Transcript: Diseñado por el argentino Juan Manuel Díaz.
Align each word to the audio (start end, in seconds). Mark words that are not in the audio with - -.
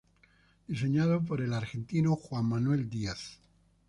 Diseñado 0.67 1.23
por 1.23 1.41
el 1.41 1.53
argentino 1.53 2.15
Juan 2.15 2.45
Manuel 2.49 2.89
Díaz. 2.89 3.37